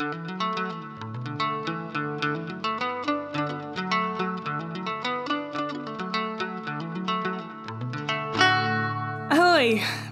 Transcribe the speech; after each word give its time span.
Ahoj, 0.00 0.10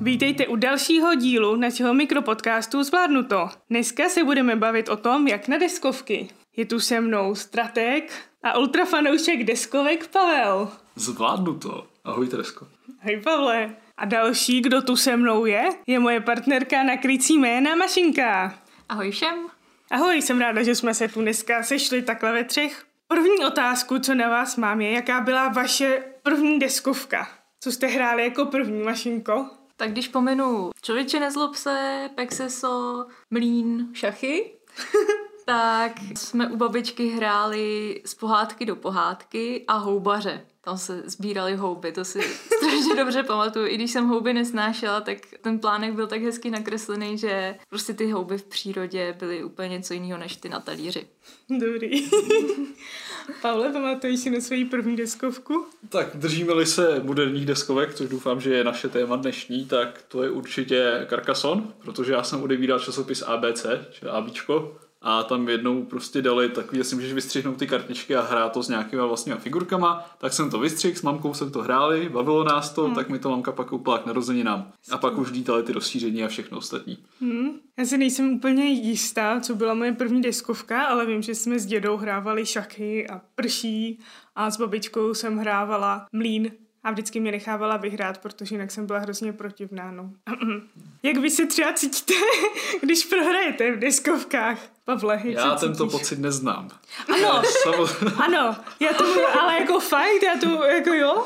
vítejte 0.01 0.47
u 0.47 0.57
dalšího 0.57 1.15
dílu 1.15 1.57
našeho 1.57 1.95
mikropodcastu 1.95 2.83
Zvládnuto. 2.83 3.49
Dneska 3.71 4.09
se 4.09 4.25
budeme 4.25 4.57
bavit 4.57 4.89
o 4.89 4.97
tom, 4.97 5.29
jak 5.29 5.49
na 5.49 5.59
deskovky. 5.59 6.29
Je 6.57 6.65
tu 6.65 6.81
se 6.81 7.01
mnou 7.01 7.35
strateg 7.35 8.13
a 8.43 8.59
ultrafanoušek 8.59 9.45
deskovek 9.45 10.09
Pavel. 10.09 10.69
Zvládnuto. 10.95 11.87
Ahoj, 12.05 12.27
Teresko. 12.27 12.69
Hej 12.99 13.21
Pavle. 13.21 13.77
A 13.97 14.05
další, 14.05 14.61
kdo 14.61 14.83
tu 14.83 14.97
se 14.97 15.17
mnou 15.17 15.47
je, 15.47 15.69
je 15.87 15.99
moje 15.99 16.21
partnerka 16.21 16.83
na 16.83 16.97
krycí 16.97 17.39
jména 17.39 17.75
Mašinka. 17.75 18.55
Ahoj 18.89 19.11
všem. 19.11 19.56
Ahoj, 19.91 20.23
jsem 20.23 20.41
ráda, 20.41 20.63
že 20.63 20.75
jsme 20.75 20.95
se 20.95 21.09
tu 21.09 21.21
dneska 21.21 21.63
sešli 21.63 22.03
takhle 22.03 22.33
ve 22.33 22.45
třech. 22.45 22.85
První 23.09 23.47
otázku, 23.47 23.99
co 23.99 24.15
na 24.15 24.29
vás 24.29 24.57
mám, 24.57 24.81
je, 24.81 24.91
jaká 24.91 25.21
byla 25.21 25.49
vaše 25.49 26.03
první 26.23 26.59
deskovka? 26.59 27.29
Co 27.61 27.73
jste 27.73 27.87
hráli 27.87 28.25
jako 28.25 28.47
první, 28.47 28.83
Mašinko? 28.83 29.51
Tak 29.77 29.91
když 29.91 30.09
pomenu 30.09 30.71
Člověče 30.83 31.21
nezlob 31.21 31.55
se, 31.55 32.09
Pexeso, 32.15 33.07
Mlín, 33.31 33.89
šachy, 33.93 34.53
tak 35.47 35.93
jsme 36.17 36.49
u 36.49 36.57
babičky 36.57 37.09
hráli 37.09 38.01
z 38.05 38.15
pohádky 38.15 38.67
do 38.67 38.77
pohádky 38.77 39.65
a 39.69 39.77
houbaře. 39.77 40.41
Tam 40.61 40.79
se 40.79 41.03
sbírali 41.07 41.57
houby, 41.57 41.93
to 41.93 42.05
si 42.05 42.23
strašně 42.57 42.97
dobře 42.97 43.23
pamatuju. 43.23 43.67
I 43.67 43.75
když 43.75 43.91
jsem 43.91 44.09
houby 44.09 44.35
nesnášela, 44.35 45.01
tak 45.01 45.19
ten 45.41 45.59
plánek 45.59 45.93
byl 45.93 46.07
tak 46.07 46.23
hezky 46.23 46.51
nakreslený, 46.51 47.19
že 47.19 47.55
prostě 47.69 47.95
ty 47.95 48.11
houby 48.11 48.39
v 48.39 48.45
přírodě 48.45 49.17
byly 49.19 49.45
úplně 49.45 49.69
něco 49.69 49.95
jiného 49.95 50.19
než 50.19 50.37
ty 50.37 50.49
na 50.49 50.61
talíři. 50.61 51.07
Dobrý. 51.51 52.11
Pavle, 53.43 53.73
pamatuješ 53.73 54.21
si 54.21 54.31
na 54.31 54.41
svoji 54.41 54.65
první 54.65 54.97
deskovku? 54.97 55.67
Tak 55.89 56.17
držíme-li 56.17 56.67
se 56.67 57.01
moderních 57.05 57.47
deskovek, 57.47 57.95
což 57.95 58.09
doufám, 58.09 58.41
že 58.41 58.55
je 58.55 58.65
naše 58.65 58.89
téma 58.89 59.17
dnešní, 59.17 59.67
tak 59.67 60.03
to 60.09 60.23
je 60.23 60.31
určitě 60.31 61.07
Carcassonne, 61.09 61.63
protože 61.79 62.13
já 62.13 62.23
jsem 62.23 62.43
odebíral 62.43 62.79
časopis 62.79 63.23
ABC, 63.23 63.67
čili 63.91 64.11
ABčko, 64.11 64.79
a 65.09 65.23
tam 65.23 65.49
jednou 65.49 65.85
prostě 65.85 66.23
dali 66.23 66.49
takový, 66.49 66.79
jestli 66.79 66.97
můžeš 66.97 67.13
vystřihnout 67.13 67.57
ty 67.57 67.67
kartičky 67.67 68.17
a 68.17 68.23
hrát 68.23 68.53
to 68.53 68.63
s 68.63 68.69
nějakýma 68.69 69.07
vlastníma 69.07 69.39
figurkama, 69.39 70.07
tak 70.19 70.33
jsem 70.33 70.51
to 70.51 70.59
vystřihl, 70.59 70.97
s 70.97 71.03
mamkou 71.03 71.35
jsem 71.35 71.51
to 71.51 71.63
hráli, 71.63 72.09
bavilo 72.09 72.45
nás 72.45 72.71
to, 72.71 72.85
hmm. 72.85 72.95
tak 72.95 73.09
mi 73.09 73.19
to 73.19 73.31
mamka 73.31 73.53
pak 73.53 73.67
koupila 73.67 73.99
k 73.99 74.07
narozeninám. 74.07 74.73
A 74.91 74.99
pak 74.99 75.19
už 75.19 75.31
lítali 75.31 75.63
ty 75.63 75.73
rozšíření 75.73 76.25
a 76.25 76.29
všechno 76.29 76.59
ostatní. 76.59 76.99
Hmm. 77.21 77.51
Já 77.79 77.85
si 77.85 77.99
nejsem 77.99 78.31
úplně 78.31 78.65
jistá, 78.65 79.41
co 79.41 79.55
byla 79.55 79.75
moje 79.75 79.93
první 79.93 80.23
deskovka, 80.23 80.85
ale 80.85 81.07
vím, 81.07 81.23
že 81.23 81.35
jsme 81.35 81.59
s 81.59 81.67
dědou 81.67 81.97
hrávali 81.97 82.47
šachy 82.47 83.09
a 83.09 83.21
prší 83.35 83.99
a 84.37 84.51
s 84.51 84.59
babičkou 84.59 85.15
jsem 85.15 85.39
hrávala 85.39 86.07
mlín 86.13 86.51
a 86.87 86.91
vždycky 86.91 87.21
mě 87.21 87.33
nechávala 87.33 87.77
vyhrát, 87.77 88.19
protože 88.19 88.55
jinak 88.55 88.71
jsem 88.71 88.87
byla 88.87 88.99
hrozně 88.99 89.33
protivná. 89.33 89.91
No. 89.91 90.11
Jak 91.03 91.17
vy 91.17 91.31
se 91.31 91.47
třeba 91.47 91.73
cítíte, 91.73 92.15
když 92.83 93.05
prohrajete 93.05 93.73
v 93.73 93.79
deskovkách? 93.79 94.59
Pavle, 94.85 95.15
jak 95.15 95.25
Já 95.25 95.55
tento 95.55 95.87
cítíš? 95.87 96.01
pocit 96.01 96.19
neznám. 96.19 96.69
Ano, 97.15 97.43
ano, 98.25 98.57
já 98.81 98.93
to 98.93 99.05
ale 99.41 99.55
jako 99.61 99.81
fakt, 99.81 100.23
já 100.23 100.37
to 100.41 100.65
jako 100.65 100.93
jo. 100.93 101.25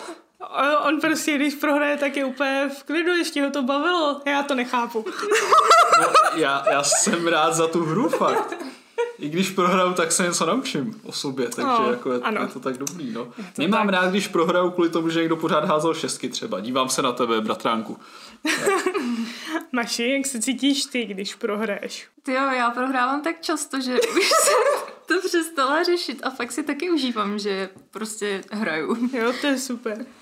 On 0.87 1.01
prostě, 1.01 1.35
když 1.37 1.55
prohraje, 1.55 1.97
tak 1.97 2.17
je 2.17 2.25
úplně 2.25 2.71
v 2.79 2.83
klidu, 2.83 3.13
ještě 3.13 3.43
ho 3.45 3.51
to 3.51 3.63
bavilo. 3.63 4.23
Já 4.27 4.43
to 4.43 4.55
nechápu. 4.55 5.05
no, 6.01 6.07
já, 6.35 6.65
já 6.71 6.83
jsem 6.83 7.27
rád 7.27 7.55
za 7.55 7.67
tu 7.67 7.85
hru 7.85 8.09
fakt. 8.09 8.55
I 9.21 9.29
když 9.29 9.51
prohraju, 9.51 9.93
tak 9.93 10.13
se 10.13 10.23
něco 10.23 10.47
naučím 10.47 11.01
o 11.05 11.13
sobě, 11.13 11.47
takže 11.49 11.63
No, 11.83 11.91
jako 11.91 12.13
je, 12.13 12.21
ano. 12.21 12.41
je 12.43 12.49
to 12.49 12.61
tak 12.61 12.79
dobrý. 12.79 13.13
No. 13.13 13.25
to 13.25 13.63
Nemám 13.63 13.87
tak. 13.87 13.95
rád, 13.95 14.11
když 14.11 14.29
prohraju 14.29 14.71
kvůli 14.71 14.91
tomu, 14.91 15.09
že 15.11 15.21
někdo 15.21 15.37
pořád 15.37 15.65
házel 15.65 15.95
šestky 15.95 16.29
třeba. 16.29 16.61
Dívám 16.61 16.89
se 16.89 17.03
na 17.03 17.13
tebe, 17.13 17.41
bratránku. 17.41 17.99
Maši, 19.73 20.09
jak 20.11 20.27
se 20.27 20.41
cítíš 20.41 20.85
ty, 20.85 21.05
když 21.05 21.35
prohraješ? 21.35 22.09
Ty 22.23 22.33
jo, 22.33 22.43
já 22.51 22.71
prohrávám 22.71 23.23
tak 23.23 23.41
často, 23.41 23.81
že 23.81 24.01
už 24.19 24.29
jsem 24.29 24.85
to 25.07 25.29
přestala 25.29 25.83
řešit 25.83 26.21
a 26.23 26.31
fakt 26.31 26.53
si 26.53 26.63
taky 26.63 26.91
užívám, 26.91 27.39
že 27.39 27.69
prostě 27.91 28.43
hraju. 28.51 29.09
Jo, 29.13 29.33
to 29.41 29.47
je 29.47 29.59
super. 29.59 30.07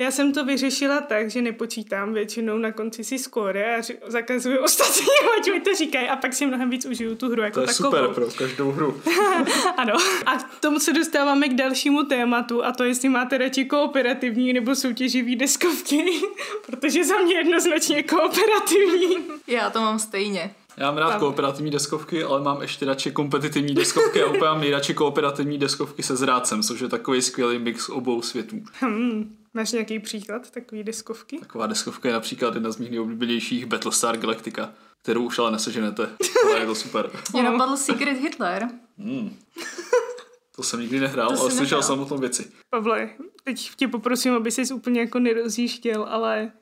Já 0.00 0.10
jsem 0.10 0.32
to 0.32 0.44
vyřešila 0.44 1.00
tak, 1.00 1.30
že 1.30 1.42
nepočítám 1.42 2.12
většinou 2.14 2.58
na 2.58 2.72
konci 2.72 3.04
si 3.04 3.18
skóre 3.18 3.76
a 3.76 3.80
ři- 3.80 3.96
zakazuju 4.06 4.58
ostatním, 4.64 5.08
ať 5.38 5.50
mi 5.50 5.60
to 5.60 5.74
říkají 5.74 6.08
a 6.08 6.16
pak 6.16 6.34
si 6.34 6.46
mnohem 6.46 6.70
víc 6.70 6.86
užiju 6.86 7.14
tu 7.14 7.28
hru 7.30 7.42
jako 7.42 7.54
To 7.54 7.60
je 7.60 7.66
takovou. 7.66 7.90
super 7.90 8.08
pro 8.14 8.26
každou 8.38 8.70
hru. 8.70 9.00
Ano. 9.76 9.92
A 10.26 10.36
k 10.36 10.60
tomu 10.60 10.78
se 10.80 10.92
dostáváme 10.92 11.48
k 11.48 11.54
dalšímu 11.54 12.02
tématu 12.04 12.64
a 12.64 12.72
to 12.72 12.84
jestli 12.84 13.08
máte 13.08 13.38
radši 13.38 13.64
kooperativní 13.64 14.52
nebo 14.52 14.74
soutěživý 14.76 15.36
deskovky, 15.36 16.04
protože 16.66 17.04
za 17.04 17.18
mě 17.18 17.34
jednoznačně 17.34 18.02
kooperativní. 18.02 19.16
Já 19.46 19.70
to 19.70 19.80
mám 19.80 19.98
stejně. 19.98 20.54
Já 20.78 20.86
mám 20.86 20.96
rád 20.96 21.10
Tam. 21.10 21.20
kooperativní 21.20 21.70
deskovky, 21.70 22.24
ale 22.24 22.40
mám 22.40 22.62
ještě 22.62 22.86
radši 22.86 23.10
kompetitivní 23.10 23.74
deskovky 23.74 24.22
a 24.22 24.26
úplně 24.28 24.40
mám 24.40 24.60
nejradši 24.60 24.94
kooperativní 24.94 25.58
deskovky 25.58 26.02
se 26.02 26.16
zrádcem, 26.16 26.62
což 26.62 26.80
je 26.80 26.88
takový 26.88 27.22
skvělý 27.22 27.58
mix 27.58 27.88
obou 27.88 28.22
světů. 28.22 28.62
Hmm. 28.80 29.36
Máš 29.54 29.72
nějaký 29.72 29.98
příklad 29.98 30.50
takové 30.50 30.82
deskovky? 30.82 31.38
Taková 31.38 31.66
deskovka 31.66 32.08
je 32.08 32.12
například 32.12 32.54
jedna 32.54 32.70
z 32.70 32.76
mých 32.76 32.90
nejoblíbenějších 32.90 33.66
Battlestar 33.66 34.16
Galactica, 34.16 34.70
kterou 35.02 35.22
už 35.22 35.38
ale 35.38 35.50
neseženete, 35.50 36.08
ale 36.44 36.60
je 36.60 36.66
to 36.66 36.74
super. 36.74 37.10
Mě 37.32 37.42
napadl 37.42 37.76
Secret 37.76 38.18
Hitler. 38.20 38.68
Hmm. 38.98 39.36
To 40.58 40.62
jsem 40.64 40.80
nikdy 40.80 41.00
nehrál, 41.00 41.28
To 41.28 41.40
ale 41.40 41.50
jsi 41.50 41.56
slyšel 41.56 41.82
jsem 41.82 42.00
o 42.00 42.04
tom 42.04 42.20
věci. 42.20 42.50
Pavle, 42.70 43.10
teď 43.44 43.70
tě 43.76 43.88
poprosím, 43.88 44.34
aby 44.34 44.50
ses 44.50 44.70
úplně 44.70 45.00
jako 45.00 45.18
nerozjížděl, 45.18 46.06
ale 46.08 46.52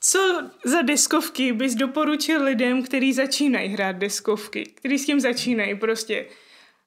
co 0.00 0.18
za 0.64 0.82
deskovky 0.82 1.52
bys 1.52 1.74
doporučil 1.74 2.44
lidem, 2.44 2.82
kteří 2.82 3.12
začínají 3.12 3.68
hrát 3.68 3.96
deskovky, 3.96 4.72
kteří 4.74 4.98
s 4.98 5.06
tím 5.06 5.20
začínají 5.20 5.74
prostě 5.74 6.26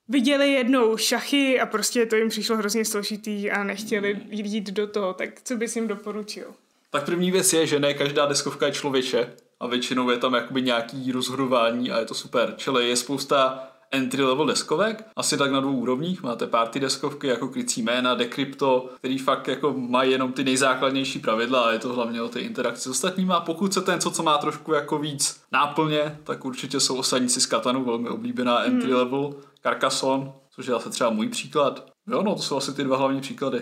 viděli 0.08 0.52
jednou 0.52 0.98
šachy 0.98 1.60
a 1.60 1.66
prostě 1.66 2.06
to 2.06 2.16
jim 2.16 2.30
přišlo 2.30 2.58
hrozně 2.58 2.86
složitý 2.86 3.52
a 3.52 3.64
nechtěli 3.64 4.20
jít 4.30 4.72
do 4.72 4.88
toho, 4.88 5.14
tak 5.14 5.30
co 5.44 5.56
bys 5.56 5.76
jim 5.76 5.88
doporučil? 5.88 6.46
Tak 6.90 7.06
první 7.06 7.32
věc 7.32 7.54
je, 7.54 7.68
že 7.68 7.80
ne 7.80 7.94
každá 7.94 8.26
deskovka 8.26 8.66
je 8.66 8.72
člověče 8.72 9.34
a 9.60 9.68
většinou 9.68 10.10
je 10.10 10.18
tam 10.18 10.34
jakoby 10.34 10.62
nějaký 10.62 11.12
rozhodování 11.12 11.92
a 11.92 12.00
je 12.00 12.06
to 12.06 12.14
super. 12.14 12.54
Čili 12.58 12.90
je 12.90 12.96
spousta 12.96 13.71
entry 13.92 14.24
level 14.24 14.46
deskovek, 14.46 15.06
asi 15.16 15.38
tak 15.38 15.52
na 15.52 15.60
dvou 15.60 15.78
úrovních. 15.78 16.24
Máte 16.24 16.48
party 16.48 16.80
deskovky 16.80 17.28
jako 17.28 17.48
krycí 17.48 17.82
jména, 17.82 18.16
Decrypto, 18.16 18.90
který 18.98 19.18
fakt 19.18 19.48
jako 19.48 19.74
mají 19.78 20.12
jenom 20.12 20.34
ty 20.34 20.44
nejzákladnější 20.44 21.20
pravidla 21.20 21.62
a 21.62 21.72
je 21.72 21.80
to 21.80 21.94
hlavně 21.94 22.22
o 22.22 22.30
té 22.30 22.40
interakci 22.40 22.82
s 22.82 22.88
ostatníma. 22.88 23.36
A 23.36 23.42
pokud 23.42 23.72
chcete 23.72 23.94
něco, 23.94 24.12
co 24.12 24.24
má 24.24 24.38
trošku 24.38 24.74
jako 24.74 24.98
víc 24.98 25.42
náplně, 25.52 26.20
tak 26.24 26.46
určitě 26.46 26.80
jsou 26.80 26.96
osadníci 26.96 27.42
z 27.42 27.46
Katanu, 27.46 27.86
velmi 27.86 28.10
oblíbená 28.10 28.64
entry 28.64 28.94
level, 28.94 29.36
Carcassonne, 29.64 30.32
což 30.50 30.66
je 30.66 30.74
zase 30.74 30.90
třeba 30.90 31.10
můj 31.10 31.30
příklad. 31.30 31.86
Jo, 32.12 32.22
no, 32.24 32.36
to 32.36 32.42
jsou 32.42 32.58
asi 32.58 32.74
ty 32.74 32.84
dva 32.84 32.98
hlavní 32.98 33.22
příklady. 33.22 33.62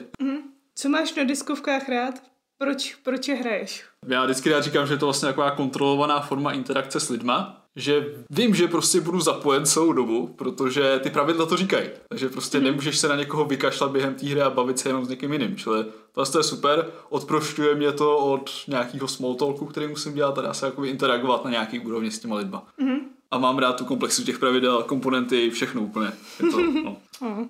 Co 0.76 0.90
máš 0.90 1.16
na 1.16 1.24
deskovkách 1.24 1.90
rád? 1.90 2.14
Proč, 2.58 2.96
proč 2.96 3.28
je 3.28 3.36
hraješ? 3.36 3.86
Já 4.08 4.24
vždycky 4.24 4.50
rád 4.50 4.62
říkám, 4.62 4.88
že 4.88 4.94
je 4.94 4.98
to 4.98 5.06
vlastně 5.06 5.28
taková 5.28 5.52
kontrolovaná 5.52 6.20
forma 6.20 6.52
interakce 6.52 7.00
s 7.00 7.10
lidma, 7.10 7.59
že 7.76 8.06
vím, 8.30 8.56
že 8.56 8.68
prostě 8.68 9.02
budu 9.02 9.20
zapojen 9.20 9.66
celou 9.66 9.94
dobu, 9.94 10.28
protože 10.28 11.00
ty 11.04 11.10
pravidla 11.10 11.46
to 11.46 11.58
říkají. 11.58 11.90
Takže 12.10 12.30
prostě 12.30 12.60
nemůžeš 12.60 12.98
se 12.98 13.08
na 13.08 13.16
někoho 13.16 13.46
vykašlat 13.46 13.92
během 13.92 14.16
té 14.16 14.28
hry 14.28 14.42
a 14.42 14.50
bavit 14.50 14.80
se 14.80 14.90
jenom 14.90 15.06
s 15.06 15.10
někým 15.10 15.34
jiným. 15.34 15.56
Čili 15.56 15.86
to 16.14 16.40
je 16.40 16.44
super, 16.44 16.92
odprošťuje 17.10 17.76
mě 17.76 17.92
to 17.92 18.18
od 18.18 18.52
nějakého 18.68 19.08
small 19.08 19.36
talku, 19.36 19.66
který 19.66 19.88
musím 19.88 20.14
dělat 20.14 20.38
a 20.38 20.42
dá 20.42 20.54
se 20.54 20.66
jakoby 20.66 20.90
interagovat 20.90 21.46
na 21.46 21.52
nějaký 21.52 21.80
úrovni 21.80 22.12
s 22.12 22.20
těma 22.20 22.36
lidma. 22.36 22.68
Mm-hmm. 22.82 23.00
A 23.32 23.38
mám 23.38 23.58
rád 23.58 23.74
tu 23.74 23.86
komplexitu 23.86 24.26
těch 24.26 24.40
pravidel, 24.40 24.84
komponenty, 24.84 25.50
všechno 25.50 25.82
úplně. 25.82 26.12
Je 26.44 26.52
to, 26.52 26.62
no. 26.84 26.98
Oh. 27.22 27.46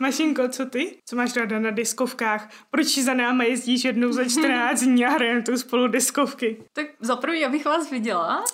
Mašinko, 0.00 0.48
co 0.48 0.66
ty? 0.66 0.96
Co 1.08 1.16
máš 1.16 1.36
ráda 1.36 1.58
na 1.58 1.70
deskovkách? 1.70 2.50
Proč 2.70 2.98
za 2.98 3.14
náma 3.14 3.44
jezdíš 3.44 3.84
jednou 3.84 4.12
za 4.12 4.24
14 4.28 4.80
dní 4.80 5.06
a 5.06 5.10
hrajeme 5.10 5.42
tu 5.42 5.58
spolu 5.58 5.88
deskovky? 5.88 6.64
Tak 6.72 6.86
za 7.00 7.16
prvý, 7.16 7.44
abych 7.44 7.64
vás 7.64 7.90
viděla. 7.90 8.44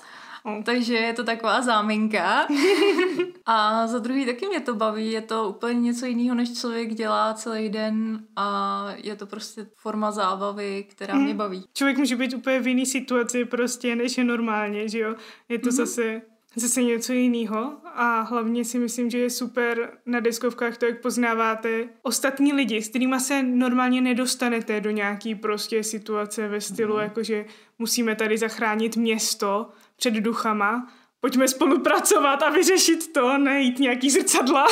Takže 0.64 0.94
je 0.94 1.12
to 1.12 1.24
taková 1.24 1.62
záminka. 1.62 2.46
A 3.46 3.86
za 3.86 3.98
druhý 3.98 4.26
taky 4.26 4.46
mě 4.46 4.60
to 4.60 4.74
baví, 4.74 5.12
je 5.12 5.20
to 5.20 5.48
úplně 5.48 5.80
něco 5.80 6.06
jiného, 6.06 6.34
než 6.34 6.60
člověk 6.60 6.94
dělá 6.94 7.34
celý 7.34 7.68
den 7.68 8.24
a 8.36 8.88
je 8.96 9.16
to 9.16 9.26
prostě 9.26 9.66
forma 9.74 10.10
zábavy, 10.10 10.86
která 10.90 11.14
mě 11.14 11.34
baví. 11.34 11.64
Člověk 11.74 11.98
může 11.98 12.16
být 12.16 12.34
úplně 12.34 12.60
v 12.60 12.66
jiný 12.66 12.86
situaci 12.86 13.44
prostě, 13.44 13.96
než 13.96 14.18
je 14.18 14.24
normálně, 14.24 14.88
že 14.88 14.98
jo? 14.98 15.14
Je 15.48 15.58
to 15.58 15.68
mm-hmm. 15.68 15.72
zase 15.72 16.22
zase 16.56 16.82
něco 16.82 17.12
jiného 17.12 17.72
a 17.84 18.20
hlavně 18.20 18.64
si 18.64 18.78
myslím, 18.78 19.10
že 19.10 19.18
je 19.18 19.30
super 19.30 19.98
na 20.06 20.20
deskovkách 20.20 20.78
to, 20.78 20.86
jak 20.86 21.00
poznáváte 21.00 21.88
ostatní 22.02 22.52
lidi, 22.52 22.82
s 22.82 22.88
kterými 22.88 23.20
se 23.20 23.42
normálně 23.42 24.00
nedostanete 24.00 24.80
do 24.80 24.90
nějaký 24.90 25.34
prostě 25.34 25.84
situace 25.84 26.48
ve 26.48 26.60
stylu, 26.60 26.94
mm. 26.94 27.00
jakože 27.00 27.44
musíme 27.78 28.14
tady 28.14 28.38
zachránit 28.38 28.96
město 28.96 29.70
před 29.96 30.14
duchama, 30.14 30.92
pojďme 31.20 31.48
spolupracovat 31.48 32.42
a 32.42 32.50
vyřešit 32.50 33.12
to, 33.12 33.38
najít 33.38 33.78
nějaký 33.78 34.10
zrcadla, 34.10 34.66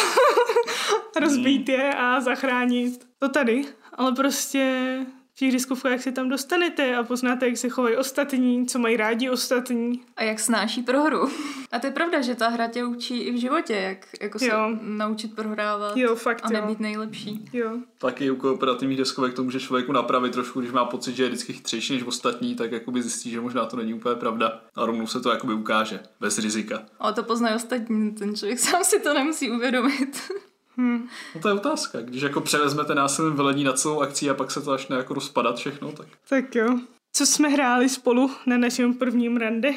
rozbít 1.21 1.69
je 1.69 1.95
a 1.95 2.21
zachránit 2.21 3.07
to 3.19 3.29
tady. 3.29 3.65
Ale 3.93 4.13
prostě 4.13 5.07
v 5.37 5.39
těch 5.39 5.53
diskovkách 5.53 6.01
se 6.01 6.13
tam 6.13 6.29
dostanete 6.29 6.97
a 6.97 7.03
poznáte, 7.03 7.47
jak 7.47 7.57
se 7.57 7.69
chovají 7.69 7.97
ostatní, 7.97 8.67
co 8.67 8.79
mají 8.79 8.97
rádi 8.97 9.31
ostatní. 9.31 10.03
A 10.17 10.23
jak 10.23 10.41
snáší 10.41 10.83
prohru. 10.83 11.29
A 11.73 11.79
to 11.79 11.87
je 11.87 11.93
pravda, 11.93 12.21
že 12.21 12.35
ta 12.35 12.49
hra 12.49 12.69
tě 12.69 12.85
učí 12.85 13.19
i 13.19 13.33
v 13.33 13.41
životě, 13.41 13.75
jak 13.75 14.07
jako 14.23 14.39
se 14.39 14.47
jo. 14.47 14.77
naučit 14.81 15.35
prohrávat 15.35 15.97
jo, 15.97 16.15
fakt, 16.15 16.41
a 16.45 16.49
nebýt 16.49 16.79
jo. 16.79 16.83
nejlepší. 16.83 17.45
Jo. 17.53 17.71
Taky 17.99 18.31
u 18.31 18.37
kooperativních 18.37 18.99
deskovek 18.99 19.35
to 19.35 19.45
může 19.45 19.61
člověku 19.61 19.93
napravit 19.93 20.33
trošku, 20.33 20.61
když 20.61 20.73
má 20.73 20.85
pocit, 20.85 21.17
že 21.17 21.23
je 21.23 21.29
vždycky 21.29 21.53
chytřejší 21.53 21.93
než 21.93 22.03
ostatní, 22.03 22.55
tak 22.55 22.73
jakoby 22.73 23.03
zjistí, 23.03 23.31
že 23.31 23.41
možná 23.41 23.67
to 23.67 23.77
není 23.77 23.95
úplně 23.95 24.15
pravda. 24.15 24.61
A 24.75 24.87
rovnou 24.87 25.07
se 25.07 25.21
to 25.21 25.31
jakoby 25.31 25.55
ukáže, 25.55 26.01
bez 26.21 26.39
rizika. 26.39 26.83
Ale 26.99 27.13
to 27.13 27.23
poznají 27.23 27.57
ostatní, 27.57 28.15
ten 28.15 28.37
člověk 28.37 28.59
sám 28.59 28.85
si 28.85 29.01
to 29.01 29.15
nemusí 29.15 29.51
uvědomit. 29.51 30.21
Hmm. 30.77 31.09
No 31.35 31.41
to 31.41 31.49
je 31.49 31.55
otázka. 31.55 32.01
Když 32.01 32.23
jako 32.23 32.41
převezmete 32.41 32.95
násilným 32.95 33.37
velení 33.37 33.65
nad 33.65 33.79
celou 33.79 34.01
akcí 34.01 34.31
a 34.31 34.35
pak 34.35 34.51
se 34.51 34.61
to 34.61 34.73
až 34.73 34.91
jako 34.91 35.15
rozpadat 35.15 35.57
všechno, 35.57 35.93
tak... 35.93 36.07
Tak 36.29 36.55
jo. 36.55 36.79
Co 37.13 37.27
jsme 37.27 37.49
hráli 37.49 37.89
spolu 37.89 38.31
na 38.47 38.59
našem 38.59 38.95
prvním 38.95 39.37
rande? 39.37 39.75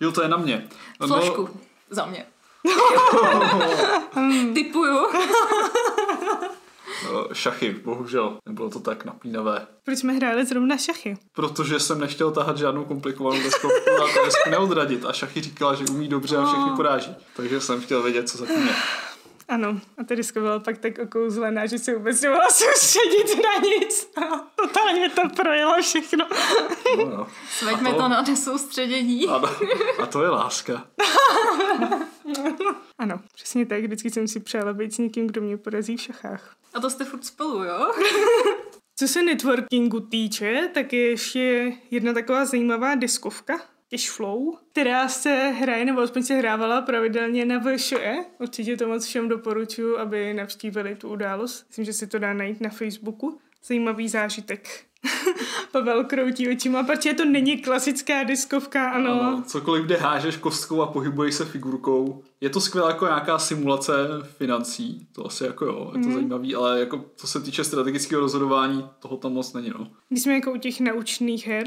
Jo, 0.00 0.12
to 0.12 0.22
je 0.22 0.28
na 0.28 0.36
mě. 0.36 0.68
Flošku. 1.06 1.42
No... 1.42 1.60
Za 1.90 2.06
mě. 2.06 2.26
Typuju. 4.54 4.98
No, 7.04 7.28
šachy, 7.32 7.76
bohužel. 7.84 8.38
Nebylo 8.48 8.70
to 8.70 8.80
tak 8.80 9.04
napínavé. 9.04 9.66
Proč 9.84 9.98
jsme 9.98 10.12
hráli 10.12 10.46
zrovna 10.46 10.76
šachy? 10.76 11.16
Protože 11.32 11.80
jsem 11.80 12.00
nechtěl 12.00 12.30
tahat 12.30 12.58
žádnou 12.58 12.84
komplikovanou 12.84 13.42
deskovku 13.42 13.90
a 14.04 14.06
to 14.14 14.50
neodradit. 14.50 15.04
A 15.04 15.12
šachy 15.12 15.40
říkala, 15.40 15.74
že 15.74 15.84
umí 15.90 16.08
dobře 16.08 16.36
a 16.36 16.46
všechny 16.46 16.70
poráží. 16.76 17.14
Takže 17.36 17.60
jsem 17.60 17.80
chtěl 17.80 18.02
vědět, 18.02 18.28
co 18.28 18.38
zatím 18.38 18.66
je. 18.66 18.74
Ano, 19.52 19.80
a 19.98 20.04
ta 20.04 20.14
diska 20.14 20.40
byla 20.40 20.58
pak 20.58 20.78
tak 20.78 20.98
okouzlená, 20.98 21.66
že 21.66 21.78
se 21.78 21.94
vůbec 21.94 22.20
nemohla 22.20 22.50
soustředit 22.50 23.42
na 23.42 23.68
nic. 23.68 24.10
A 24.16 24.36
totálně 24.36 25.08
to 25.08 25.28
projelo 25.36 25.82
všechno. 25.82 26.26
No, 26.98 27.04
no. 27.04 27.26
Sveďme 27.50 27.90
to... 27.90 27.96
to 27.96 28.08
na 28.08 28.22
nesoustředění. 28.22 29.28
Ano. 29.28 29.48
A 30.02 30.06
to 30.06 30.22
je 30.22 30.28
láska. 30.28 30.86
ano, 32.98 33.20
přesně 33.34 33.66
tak. 33.66 33.84
Vždycky 33.84 34.10
jsem 34.10 34.28
si 34.28 34.40
přála 34.40 34.72
být 34.72 34.94
s 34.94 34.98
někým, 34.98 35.26
kdo 35.26 35.40
mě 35.40 35.56
porazí 35.56 35.96
v 35.96 36.00
šachách. 36.00 36.56
A 36.74 36.80
to 36.80 36.90
jste 36.90 37.04
furt 37.04 37.24
spolu, 37.24 37.64
jo? 37.64 37.92
Co 38.96 39.08
se 39.08 39.22
networkingu 39.22 40.00
týče, 40.00 40.70
tak 40.74 40.92
je 40.92 41.10
ještě 41.10 41.72
jedna 41.90 42.12
taková 42.12 42.44
zajímavá 42.44 42.94
diskovka, 42.94 43.60
Cashflow, 43.92 44.54
která 44.72 45.08
se 45.08 45.30
hraje, 45.30 45.84
nebo 45.84 46.00
aspoň 46.00 46.22
se 46.22 46.34
hrávala 46.34 46.82
pravidelně 46.82 47.44
na 47.44 47.58
VŠE. 47.58 48.14
Určitě 48.38 48.76
to 48.76 48.88
moc 48.88 49.06
všem 49.06 49.28
doporučuji, 49.28 49.98
aby 49.98 50.34
navštívili 50.34 50.94
tu 50.94 51.08
událost. 51.08 51.64
Myslím, 51.68 51.84
že 51.84 51.92
si 51.92 52.06
to 52.06 52.18
dá 52.18 52.32
najít 52.32 52.60
na 52.60 52.70
Facebooku. 52.70 53.38
Zajímavý 53.66 54.08
zážitek. 54.08 54.68
Pavel 55.72 56.04
kroutí 56.04 56.48
očima, 56.48 56.82
protože 56.82 57.14
to 57.14 57.24
není 57.24 57.58
klasická 57.58 58.24
diskovka, 58.24 58.90
ano. 58.90 59.12
ano. 59.12 59.42
Cokoliv, 59.46 59.84
kde 59.84 59.96
hážeš 59.96 60.36
kostkou 60.36 60.82
a 60.82 60.86
pohybuješ 60.86 61.34
se 61.34 61.44
figurkou. 61.44 62.22
Je 62.40 62.50
to 62.50 62.60
skvělá 62.60 62.88
jako 62.88 63.04
nějaká 63.04 63.38
simulace 63.38 63.92
financí, 64.22 65.06
to 65.12 65.26
asi 65.26 65.44
jako 65.44 65.64
jo, 65.64 65.92
je 65.94 66.02
to 66.02 66.08
mm. 66.08 66.14
zajímavý, 66.14 66.54
ale 66.54 66.80
jako 66.80 67.04
co 67.16 67.26
se 67.26 67.40
týče 67.40 67.64
strategického 67.64 68.20
rozhodování, 68.20 68.88
toho 68.98 69.16
tam 69.16 69.32
moc 69.32 69.52
není, 69.52 69.70
no. 69.78 69.88
Když 70.08 70.22
jsme 70.22 70.34
jako 70.34 70.52
u 70.52 70.56
těch 70.56 70.80
naučných 70.80 71.46
her, 71.46 71.66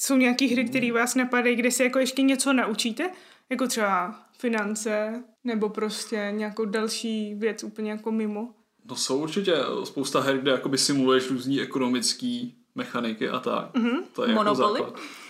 jsou 0.00 0.16
nějaké 0.16 0.46
hry, 0.46 0.64
které 0.64 0.92
vás 0.92 1.14
napadají, 1.14 1.56
kde 1.56 1.70
se 1.70 1.84
jako 1.84 1.98
ještě 1.98 2.22
něco 2.22 2.52
naučíte, 2.52 3.10
jako 3.50 3.66
třeba 3.66 4.22
finance, 4.38 5.22
nebo 5.44 5.68
prostě 5.68 6.32
nějakou 6.36 6.64
další 6.64 7.34
věc 7.34 7.64
úplně 7.64 7.90
jako 7.90 8.12
mimo? 8.12 8.54
No 8.84 8.96
jsou 8.96 9.22
určitě 9.22 9.54
spousta 9.84 10.20
her, 10.20 10.38
kde 10.38 10.50
jakoby 10.50 10.78
simuluješ 10.78 11.30
různý 11.30 11.60
ekonomický 11.60 12.54
mechaniky 12.74 13.28
a 13.28 13.40
tak. 13.40 13.74
Mm-hmm. 13.74 14.02
To 14.12 14.22
je 14.24 14.30
jako 14.30 14.44
Monopoly? 14.44 14.80
Jako 14.80 14.90
základ. 14.90 15.21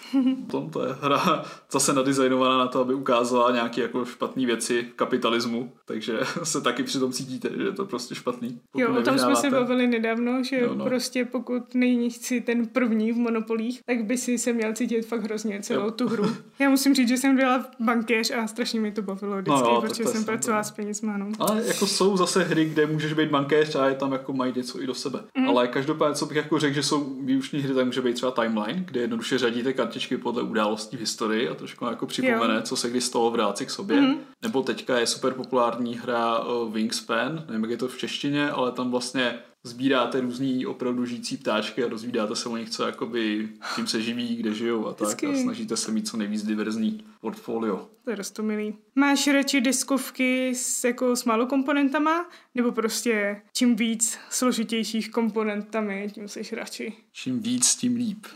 Tom 0.50 0.70
to 0.70 0.86
je 0.86 0.94
hra 1.00 1.44
zase 1.70 1.92
nadizajnovaná 1.92 2.58
na 2.58 2.66
to, 2.66 2.80
aby 2.80 2.94
ukázala 2.94 3.50
nějaké 3.50 3.80
jako 3.82 4.04
špatné 4.04 4.46
věci 4.46 4.86
kapitalismu, 4.96 5.72
takže 5.84 6.18
se 6.42 6.60
taky 6.60 6.82
přitom 6.82 7.12
cítíte, 7.12 7.50
že 7.56 7.62
je 7.62 7.72
to 7.72 7.86
prostě 7.86 8.14
špatný. 8.14 8.60
Jo, 8.76 8.96
o 8.98 9.02
tom 9.02 9.18
jsme 9.18 9.36
se 9.36 9.50
bavili 9.50 9.86
nedávno, 9.86 10.44
že 10.44 10.60
jo, 10.60 10.74
no. 10.74 10.84
prostě 10.84 11.24
pokud 11.24 11.74
nejsi 11.74 12.40
ten 12.40 12.66
první 12.66 13.12
v 13.12 13.16
monopolích, 13.16 13.80
tak 13.86 14.04
by 14.04 14.18
si 14.18 14.38
se 14.38 14.52
měl 14.52 14.72
cítit 14.72 15.06
fakt 15.06 15.22
hrozně 15.22 15.62
celou 15.62 15.84
jo. 15.84 15.90
tu 15.90 16.08
hru. 16.08 16.36
Já 16.58 16.70
musím 16.70 16.94
říct, 16.94 17.08
že 17.08 17.16
jsem 17.16 17.36
byla 17.36 17.66
bankéř 17.80 18.30
a 18.30 18.46
strašně 18.46 18.80
mi 18.80 18.92
to 18.92 19.02
bavilo 19.02 19.36
vždycky, 19.36 19.60
no, 19.60 19.74
jo, 19.74 19.80
protože 19.80 20.04
jsem 20.04 20.24
pracovala 20.24 20.62
s 20.62 20.70
penězma. 20.70 21.16
No. 21.16 21.28
Ale 21.38 21.62
jako 21.66 21.86
jsou 21.86 22.16
zase 22.16 22.44
hry, 22.44 22.64
kde 22.64 22.86
můžeš 22.86 23.12
být 23.12 23.30
bankéř 23.30 23.74
a 23.74 23.88
je 23.88 23.94
tam 23.94 24.12
jako 24.12 24.32
mají 24.32 24.52
něco 24.56 24.82
i 24.82 24.86
do 24.86 24.94
sebe. 24.94 25.20
Mm. 25.38 25.48
Ale 25.48 25.68
každopádně, 25.68 26.14
co 26.14 26.26
bych 26.26 26.36
jako 26.36 26.58
řekl, 26.58 26.74
že 26.74 26.82
jsou 26.82 27.16
výuční 27.20 27.60
hry, 27.60 27.74
tak 27.74 27.86
může 27.86 28.02
být 28.02 28.14
třeba 28.14 28.32
timeline, 28.32 28.84
kde 28.86 29.00
jednoduše 29.00 29.38
řadíte 29.38 29.72
kartičky 29.72 30.01
kartičky 30.02 30.18
podle 30.18 30.42
událostí 30.42 30.96
v 30.96 31.00
historii 31.00 31.48
a 31.48 31.54
trošku 31.54 31.84
jako 31.84 32.06
připomene, 32.06 32.54
jo. 32.54 32.62
co 32.62 32.76
se 32.76 32.90
kdy 32.90 33.00
stalo 33.00 33.30
v 33.30 33.34
reakci 33.34 33.66
k 33.66 33.70
sobě. 33.70 34.00
Mm-hmm. 34.00 34.18
Nebo 34.42 34.62
teďka 34.62 34.98
je 34.98 35.06
super 35.06 35.32
populární 35.32 35.94
hra 35.94 36.38
uh, 36.38 36.72
Wingspan, 36.72 37.44
nevím, 37.46 37.62
jak 37.62 37.70
je 37.70 37.76
to 37.76 37.88
v 37.88 37.98
češtině, 37.98 38.50
ale 38.50 38.72
tam 38.72 38.90
vlastně 38.90 39.38
sbíráte 39.64 40.20
různý 40.20 40.66
opravdu 40.66 41.06
žijící 41.06 41.36
ptáčky 41.36 41.84
a 41.84 41.88
rozvídáte 41.88 42.36
se 42.36 42.48
o 42.48 42.56
nich, 42.56 42.70
co 42.70 42.86
jakoby 42.86 43.48
tím 43.76 43.86
se 43.86 44.02
živí, 44.02 44.36
kde 44.36 44.54
žijou 44.54 44.86
a 44.86 44.94
tak 44.94 45.08
Hezky. 45.08 45.26
a 45.26 45.42
snažíte 45.42 45.76
se 45.76 45.92
mít 45.92 46.08
co 46.08 46.16
nejvíc 46.16 46.42
diverzní 46.42 47.04
portfolio. 47.20 47.88
To 48.04 48.10
je 48.10 48.16
rostomilý. 48.16 48.74
Máš 48.94 49.26
radši 49.26 49.60
diskovky 49.60 50.54
s, 50.54 50.84
jako 50.84 51.16
s 51.16 51.24
málo 51.24 51.46
komponentama, 51.46 52.30
nebo 52.54 52.72
prostě 52.72 53.42
čím 53.52 53.76
víc 53.76 54.18
složitějších 54.30 55.10
komponentami, 55.10 56.10
tím 56.14 56.28
seš 56.28 56.52
radši? 56.52 56.92
Čím 57.12 57.40
víc, 57.40 57.76
tím 57.76 57.96
líp. 57.96 58.26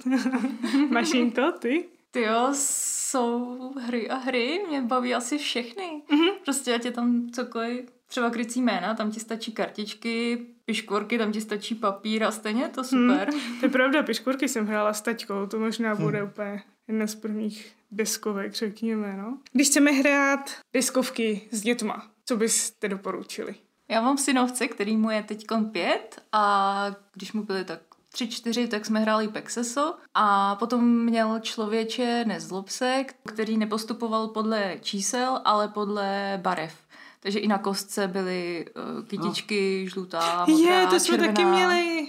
Máš 0.91 1.15
jim 1.15 1.31
to, 1.31 1.53
ty? 1.53 1.85
Ty 2.11 2.23
jo, 2.23 2.49
jsou 2.53 3.59
hry 3.81 4.11
a 4.11 4.17
hry, 4.17 4.61
mě 4.69 4.83
baví 4.83 5.15
asi 5.15 5.39
všechny. 5.39 6.03
Mm-hmm. 6.11 6.33
Prostě 6.45 6.75
ať 6.75 6.85
je 6.85 6.91
tam 6.91 7.31
cokoliv 7.31 7.85
třeba 8.07 8.31
krycí 8.31 8.63
jména, 8.63 8.95
tam 8.95 9.11
ti 9.11 9.21
stačí 9.21 9.53
kartičky, 9.53 10.47
piškvorky, 10.67 11.19
tam 11.19 11.33
ti 11.33 11.41
stačí 11.41 11.75
papír 11.75 12.25
a 12.25 12.31
stejně 12.31 12.69
to 12.69 12.85
super. 12.85 13.31
Hmm, 13.31 13.61
to 13.61 13.67
je 13.67 13.71
pravda, 13.71 14.03
piškvorky 14.03 14.49
jsem 14.49 14.67
hrála 14.67 14.93
s 14.93 15.01
taťkou, 15.01 15.47
to 15.47 15.59
možná 15.59 15.93
hmm. 15.93 16.03
bude 16.03 16.19
hmm. 16.19 16.29
úplně 16.29 16.63
jedna 16.89 17.07
z 17.07 17.15
prvních 17.15 17.73
deskovek, 17.91 18.53
řekněme, 18.53 19.17
no. 19.17 19.39
Když 19.53 19.69
chceme 19.69 19.91
hrát 19.91 20.51
deskovky 20.73 21.49
s 21.51 21.61
dětma, 21.61 22.11
co 22.25 22.37
byste 22.37 22.89
doporučili? 22.89 23.55
Já 23.89 24.01
mám 24.01 24.19
synovce, 24.19 24.69
který 24.69 24.97
mu 24.97 25.11
je 25.11 25.23
teď 25.23 25.47
pět 25.73 26.23
a 26.33 26.87
když 27.15 27.33
mu 27.33 27.43
byly 27.43 27.65
tak 27.65 27.81
tři, 28.13 28.29
čtyři, 28.29 28.69
tak 28.69 28.87
jsme 28.87 29.01
hráli 29.01 29.29
Pexeso 29.29 29.95
a 30.15 30.57
potom 30.57 31.05
měl 31.05 31.41
člověče 31.41 32.25
nezlob 32.27 32.69
se, 32.69 33.05
který 33.29 33.59
nepostupoval 33.59 34.29
podle 34.29 34.77
čísel, 34.81 35.41
ale 35.45 35.69
podle 35.69 36.39
barev. 36.43 36.75
Takže 37.21 37.39
i 37.39 37.49
na 37.49 37.59
kostce 37.59 38.09
byly 38.09 38.67
uh, 38.99 39.05
kytičky, 39.05 39.81
no. 39.85 39.91
žlutá, 39.91 40.47
modrá, 40.49 40.81
Je, 40.81 40.87
to 40.87 41.01
jsme 41.01 41.07
červená. 41.07 41.33
taky 41.33 41.45
měli. 41.45 42.09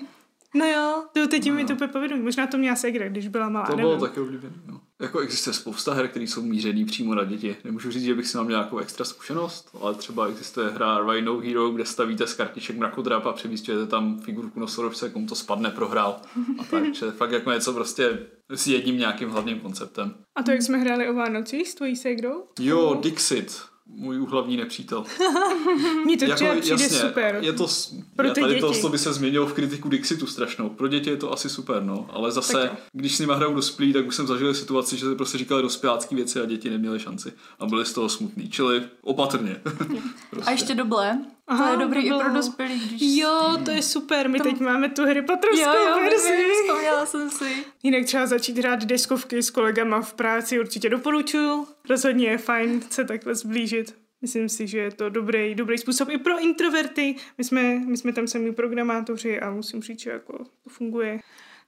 No 0.56 0.66
jo, 0.66 1.04
to 1.14 1.28
teď 1.28 1.50
no. 1.50 1.56
mi 1.56 1.66
to 1.66 1.88
povědomí. 1.88 2.24
Možná 2.24 2.48
to 2.48 2.58
měla 2.58 2.76
Segra, 2.76 3.10
když 3.10 3.28
byla 3.28 3.50
malá. 3.50 3.66
To 3.68 3.76
bylo 3.76 4.00
taky 4.00 4.20
oblíbené. 4.20 4.54
No. 4.66 4.82
Jako 5.02 5.20
existuje 5.20 5.54
spousta 5.54 5.94
her, 5.94 6.08
které 6.08 6.28
jsou 6.28 6.42
mířený 6.42 6.86
přímo 6.86 7.16
na 7.16 7.24
děti. 7.24 7.56
Nemůžu 7.64 7.92
říct, 7.92 8.04
že 8.04 8.16
bych 8.16 8.28
si 8.28 8.38
měl 8.38 8.50
nějakou 8.50 8.78
extra 8.78 9.06
zkušenost, 9.06 9.70
ale 9.82 9.96
třeba 9.96 10.28
existuje 10.28 10.70
hra 10.70 11.00
Rhino 11.00 11.40
Hero, 11.40 11.70
kde 11.70 11.86
stavíte 11.86 12.28
z 12.28 12.34
kartiček 12.34 12.78
mrakodrap 12.78 13.26
a 13.26 13.34
přemístujete 13.34 13.88
tam 13.88 14.20
figurku 14.20 14.60
nosorožce, 14.60 15.10
komu 15.10 15.28
to 15.28 15.36
spadne, 15.36 15.70
prohrál. 15.70 16.22
A 16.60 16.64
takže 16.64 17.12
fakt 17.12 17.32
jako 17.32 17.52
něco 17.52 17.74
prostě 17.74 18.20
s 18.50 18.68
jedním 18.68 18.98
nějakým 18.98 19.30
hlavním 19.30 19.60
konceptem. 19.60 20.14
A 20.36 20.44
to, 20.44 20.52
jak 20.52 20.62
jsme 20.62 20.78
hráli 20.78 21.10
o 21.10 21.14
Vánocích 21.14 21.70
s 21.70 21.76
tvojí 21.76 21.96
Segrou? 21.96 22.44
Jo, 22.60 23.00
Dixit 23.02 23.62
můj 23.90 24.26
hlavní 24.30 24.58
nepřítel. 24.58 25.06
Mně 26.06 26.18
to 26.18 26.26
jako, 26.26 26.36
přijde 26.36 26.84
jasně, 26.84 27.00
super. 27.00 27.38
Je 27.42 27.54
to, 27.54 27.68
Pro 28.16 28.32
ty 28.32 28.42
tady 28.42 28.54
děti. 28.54 28.82
to, 28.82 28.90
by 28.90 28.98
se 28.98 29.14
změnilo 29.14 29.46
v 29.48 29.54
kritiku 29.54 29.90
Dixitu 29.90 30.28
strašnou. 30.28 30.70
Pro 30.70 30.88
děti 30.88 31.10
je 31.10 31.18
to 31.18 31.34
asi 31.34 31.50
super, 31.50 31.84
no. 31.84 32.10
Ale 32.14 32.32
zase, 32.32 32.72
když 32.94 33.16
s 33.16 33.20
nimi 33.20 33.34
hrajou 33.36 33.54
dospělí, 33.54 33.94
tak 33.94 34.08
už 34.08 34.16
jsem 34.16 34.28
zažil 34.28 34.54
situaci, 34.54 34.98
že 34.98 35.06
se 35.06 35.16
prostě 35.16 35.38
říkali 35.38 35.62
dospělácké 35.62 36.16
věci 36.16 36.42
a 36.42 36.46
děti 36.46 36.70
neměly 36.70 37.00
šanci. 37.00 37.34
A 37.60 37.66
byli 37.66 37.86
z 37.86 37.94
toho 37.94 38.10
smutní. 38.10 38.50
Čili 38.50 38.84
opatrně. 39.02 39.62
prostě. 40.30 40.50
A 40.50 40.52
ještě 40.52 40.76
doble. 40.76 41.20
Aha, 41.48 41.66
to 41.66 41.72
je 41.72 41.78
dobrý 41.78 42.02
to 42.02 42.08
bylo... 42.08 42.22
i 42.22 42.24
pro 42.24 42.34
dospělí. 42.34 42.80
Když... 42.80 43.02
Jo, 43.02 43.58
to 43.66 43.72
je 43.72 43.82
super. 43.82 44.30
My 44.30 44.40
Tam... 44.40 44.52
teď 44.52 44.62
máme 44.62 44.90
tu 44.90 45.06
Harry 45.06 45.22
Potterskou 45.22 45.60
jo, 45.60 45.74
jo, 45.74 46.00
verzi. 46.00 46.46
Vzpomněla 46.64 47.06
jsem 47.06 47.30
si. 47.30 47.66
Jinak 47.84 48.06
třeba 48.06 48.26
začít 48.26 48.58
hrát 48.58 48.86
deskovky 48.86 49.44
s 49.44 49.50
kolegama 49.50 50.02
v 50.02 50.14
práci 50.14 50.60
určitě 50.60 50.90
doporučuju. 50.90 51.68
Rozhodně 51.90 52.28
je 52.28 52.38
fajn 52.38 52.82
se 52.90 53.06
takhle 53.06 53.36
zblížit. 53.36 53.96
Myslím 54.22 54.50
si, 54.50 54.68
že 54.68 54.78
je 54.78 54.92
to 54.92 55.10
dobrý, 55.10 55.56
dobrý 55.56 55.78
způsob 55.78 56.10
i 56.10 56.18
pro 56.18 56.40
introverty. 56.40 57.16
My 57.38 57.44
jsme, 57.44 57.80
my 57.80 57.98
jsme 57.98 58.14
tam 58.14 58.28
sami 58.28 58.52
programátoři 58.52 59.40
a 59.40 59.52
musím 59.52 59.82
říct, 59.82 60.00
že 60.00 60.10
jako 60.10 60.38
to 60.64 60.70
funguje. 60.70 61.20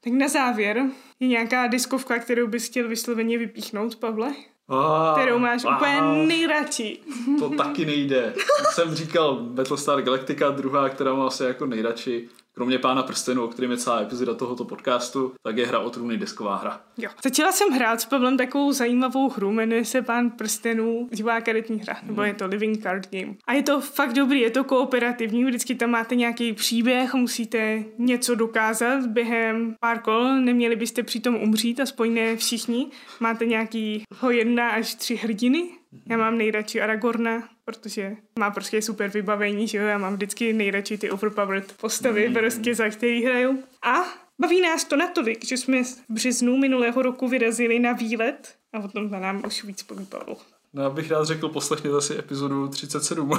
Tak 0.01 0.13
na 0.13 0.27
závěr 0.27 0.85
je 1.19 1.27
nějaká 1.27 1.67
diskovka, 1.67 2.19
kterou 2.19 2.47
bys 2.47 2.65
chtěl 2.65 2.87
vysloveně 2.87 3.37
vypíchnout, 3.37 3.95
Pavle? 3.95 4.33
Oh, 4.71 5.19
kterou 5.19 5.39
máš 5.39 5.65
oh, 5.65 5.75
úplně 5.75 6.01
nejradši. 6.01 6.99
To 7.39 7.49
taky 7.49 7.85
nejde. 7.85 8.33
jsem 8.71 8.95
říkal 8.95 9.35
Battlestar 9.35 10.01
Galactica, 10.01 10.49
druhá, 10.49 10.89
která 10.89 11.13
má 11.13 11.27
asi 11.27 11.43
jako 11.43 11.65
nejradši 11.65 12.29
kromě 12.55 12.79
Pána 12.79 13.03
prstenů, 13.03 13.43
o 13.43 13.47
kterém 13.47 13.71
je 13.71 13.77
celá 13.77 14.01
epizoda 14.01 14.33
tohoto 14.33 14.65
podcastu, 14.65 15.33
tak 15.43 15.57
je 15.57 15.67
hra 15.67 15.79
o 15.79 15.89
trůny 15.89 16.17
desková 16.17 16.55
hra. 16.55 16.81
Jo. 16.97 17.09
Začala 17.23 17.51
jsem 17.51 17.69
hrát 17.69 18.01
s 18.01 18.05
Pavlem 18.05 18.37
takovou 18.37 18.71
zajímavou 18.71 19.29
hru, 19.29 19.51
jmenuje 19.51 19.85
se 19.85 20.01
Pán 20.01 20.29
prstenů, 20.29 21.09
živá 21.11 21.41
karetní 21.41 21.79
hra, 21.79 21.97
nebo 22.03 22.23
je 22.23 22.33
to 22.33 22.47
Living 22.47 22.83
Card 22.83 23.07
Game. 23.11 23.33
A 23.47 23.53
je 23.53 23.63
to 23.63 23.81
fakt 23.81 24.13
dobrý, 24.13 24.39
je 24.39 24.49
to 24.49 24.63
kooperativní, 24.63 25.45
vždycky 25.45 25.75
tam 25.75 25.89
máte 25.89 26.15
nějaký 26.15 26.53
příběh, 26.53 27.13
musíte 27.13 27.83
něco 27.97 28.35
dokázat 28.35 29.05
během 29.05 29.75
pár 29.79 29.99
kol, 29.99 30.35
neměli 30.35 30.75
byste 30.75 31.03
přitom 31.03 31.35
umřít, 31.35 31.79
aspoň 31.79 32.13
ne 32.13 32.35
všichni. 32.35 32.87
Máte 33.19 33.45
nějakýho 33.45 34.31
jedna 34.31 34.69
až 34.69 34.95
tři 34.95 35.15
hrdiny, 35.15 35.69
já 36.09 36.17
mám 36.17 36.37
nejradši 36.37 36.81
Aragorna, 36.81 37.49
protože 37.65 38.15
má 38.39 38.51
prostě 38.51 38.81
super 38.81 39.09
vybavení, 39.09 39.67
že 39.67 39.77
jo, 39.77 39.85
já 39.85 39.97
mám 39.97 40.13
vždycky 40.13 40.53
nejradši 40.53 40.97
ty 40.97 41.11
overpowered 41.11 41.73
postavy, 41.81 42.27
mm. 42.27 42.33
prostě 42.33 42.75
za 42.75 42.89
který 42.89 43.23
hraju. 43.23 43.63
A 43.85 43.95
baví 44.41 44.61
nás 44.61 44.83
to 44.83 44.95
natolik, 44.95 45.45
že 45.45 45.57
jsme 45.57 45.83
v 45.83 45.97
březnu 46.09 46.57
minulého 46.57 47.01
roku 47.01 47.27
vyrazili 47.27 47.79
na 47.79 47.93
výlet 47.93 48.55
a 48.73 48.79
o 48.79 48.87
tom 48.87 49.11
nám 49.11 49.41
už 49.47 49.63
víc 49.63 49.83
poví 49.83 50.05
Pavel. 50.05 50.35
No, 50.73 50.83
já 50.83 50.89
bych 50.89 51.11
rád 51.11 51.25
řekl, 51.25 51.49
poslechněte 51.49 52.01
si 52.01 52.17
epizodu 52.17 52.67
37. 52.67 53.31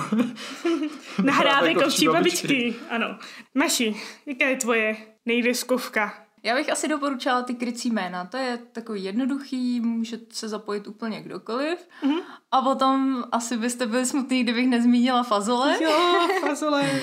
Nahrávek 1.25 1.77
ovčí 1.77 2.07
babičky. 2.07 2.49
babičky. 2.49 2.75
Ano. 2.91 3.19
Maši, 3.55 3.97
jaká 4.27 4.49
je 4.49 4.57
tvoje 4.57 4.97
nejdeskovka? 5.27 6.27
Já 6.43 6.55
bych 6.55 6.73
asi 6.73 6.89
doporučila 6.89 7.43
ty 7.43 7.55
krycí 7.55 7.91
jména. 7.91 8.25
To 8.25 8.37
je 8.37 8.59
takový 8.73 9.05
jednoduchý, 9.05 9.81
může 9.81 10.19
se 10.31 10.49
zapojit 10.49 10.87
úplně 10.87 11.23
kdokoliv. 11.23 11.79
Mm-hmm. 12.03 12.23
A 12.51 12.63
potom 12.63 13.25
asi 13.33 13.57
byste 13.57 13.87
byli 13.87 14.07
smutný, 14.07 14.43
kdybych 14.43 14.69
nezmínila 14.69 15.23
fazole. 15.23 15.79
Jo, 15.83 16.29
fazole. 16.41 17.03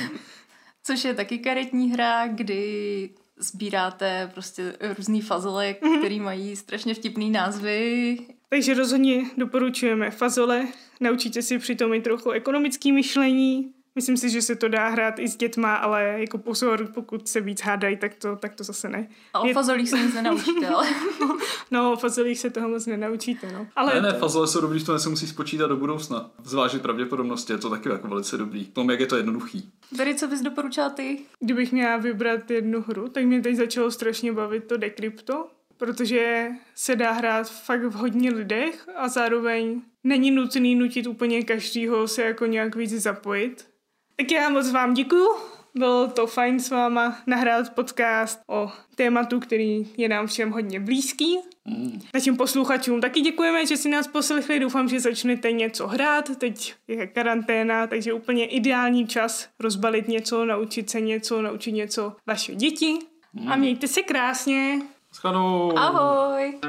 Což 0.84 1.04
je 1.04 1.14
taky 1.14 1.40
karetní 1.40 1.92
hra, 1.92 2.28
kdy 2.28 3.10
sbíráte 3.38 4.30
prostě 4.34 4.78
různý 4.98 5.22
fazole, 5.22 5.76
mm-hmm. 5.82 6.00
který 6.00 6.20
mají 6.20 6.56
strašně 6.56 6.94
vtipný 6.94 7.30
názvy. 7.30 8.18
Takže 8.50 8.74
rozhodně 8.74 9.26
doporučujeme 9.38 10.12
fazole. 10.12 10.68
Naučíte 11.02 11.42
si 11.42 11.58
přitom 11.58 11.94
i 11.94 12.02
trochu 12.02 12.32
ekonomické 12.32 12.92
myšlení, 12.92 13.74
Myslím 13.98 14.18
si, 14.18 14.30
že 14.30 14.42
se 14.42 14.56
to 14.56 14.68
dá 14.68 14.90
hrát 14.90 15.20
i 15.20 15.28
s 15.28 15.36
dětma, 15.36 15.76
ale 15.76 16.16
jako 16.18 16.38
pozor, 16.38 16.88
pokud 16.94 17.28
se 17.28 17.42
víc 17.42 17.62
hádají, 17.62 17.98
tak 17.98 18.16
to, 18.16 18.36
tak 18.36 18.56
to 18.56 18.64
zase 18.64 18.90
ne. 18.90 19.08
A 19.34 19.40
o 19.40 19.54
fazolích 19.54 19.90
se 19.90 20.00
nic 20.00 20.14
nenaučíte, 20.14 20.68
ale... 20.68 20.88
no, 21.72 21.94
o 21.94 21.96
fazolích 21.96 22.40
se 22.40 22.50
toho 22.50 22.70
moc 22.70 22.86
nenaučíte, 22.86 23.52
no. 23.52 23.68
Ale 23.76 24.02
ne, 24.02 24.02
ne, 24.02 24.20
fazole 24.20 24.48
jsou 24.48 24.62
dobrý, 24.62 24.84
to 24.84 25.00
se 25.00 25.10
musí 25.10 25.28
spočítat 25.28 25.68
do 25.68 25.78
budoucna. 25.78 26.32
Zvážit 26.44 26.82
pravděpodobnosti, 26.82 27.54
je 27.54 27.58
to 27.58 27.70
taky 27.70 27.90
jako 27.90 28.08
velice 28.08 28.38
dobrý. 28.38 28.66
Tom, 28.66 28.90
jak 28.90 29.00
je 29.00 29.06
to 29.06 29.18
jednoduchý. 29.18 29.72
Tady 29.98 30.16
co 30.16 30.28
bys 30.28 30.42
doporučila 30.42 30.90
ty? 30.90 31.20
Kdybych 31.40 31.72
měla 31.72 31.98
vybrat 31.98 32.52
jednu 32.52 32.82
hru, 32.82 33.10
tak 33.10 33.26
mě 33.26 33.42
teď 33.42 33.56
začalo 33.56 33.92
strašně 33.92 34.34
bavit 34.34 34.64
to 34.64 34.78
Decrypto, 34.78 35.48
protože 35.78 36.48
se 36.76 36.96
dá 36.96 37.12
hrát 37.12 37.50
fakt 37.50 37.84
v 37.84 37.94
hodně 37.94 38.32
lidech 38.32 38.88
a 38.96 39.08
zároveň 39.08 39.82
není 40.04 40.32
nutný 40.32 40.76
nutit 40.76 41.08
úplně 41.08 41.44
každýho 41.44 42.08
se 42.08 42.24
jako 42.24 42.46
nějak 42.46 42.76
víc 42.76 42.92
zapojit 42.92 43.77
tak 44.18 44.32
já 44.32 44.50
moc 44.50 44.72
vám 44.72 44.94
děkuju. 44.94 45.28
Bylo 45.76 46.08
to 46.08 46.28
fajn 46.28 46.60
s 46.60 46.70
váma 46.70 47.18
nahrát 47.28 47.74
podcast 47.74 48.40
o 48.48 48.72
tématu, 48.96 49.40
který 49.40 49.88
je 49.98 50.10
nám 50.10 50.28
všem 50.28 50.52
hodně 50.52 50.80
blízký. 50.80 51.40
Mm. 51.66 52.02
Našim 52.14 52.38
posluchačům 52.38 53.02
taky 53.02 53.22
děkujeme, 53.22 53.66
že 53.66 53.78
si 53.78 53.90
nás 53.90 54.08
poslechli. 54.08 54.60
Doufám, 54.60 54.90
že 54.90 55.00
začnete 55.00 55.52
něco 55.52 55.88
hrát. 55.88 56.38
Teď 56.38 56.74
je 56.88 57.08
karanténa, 57.08 57.88
takže 57.88 58.14
úplně 58.14 58.46
ideální 58.46 59.08
čas 59.08 59.50
rozbalit 59.60 60.08
něco, 60.08 60.46
naučit 60.46 60.90
se 60.90 61.02
něco, 61.02 61.42
naučit 61.42 61.72
něco 61.72 62.14
vaše 62.28 62.56
děti. 62.56 63.00
Mm. 63.34 63.52
A 63.52 63.56
mějte 63.56 63.88
se 63.88 64.02
krásně. 64.02 64.82
Schanu. 65.14 65.78
Ahoj. 65.78 66.60